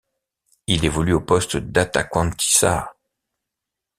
[0.65, 2.95] Il évolue au poste d'attaquantissa.